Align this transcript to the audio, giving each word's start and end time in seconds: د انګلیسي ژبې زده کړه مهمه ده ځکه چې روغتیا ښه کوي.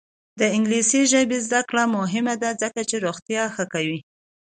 د 0.39 0.41
انګلیسي 0.55 1.01
ژبې 1.11 1.37
زده 1.45 1.61
کړه 1.69 1.83
مهمه 1.97 2.35
ده 2.41 2.49
ځکه 2.61 2.81
چې 2.89 2.95
روغتیا 3.05 3.43
ښه 3.55 3.63
کوي. 3.73 3.99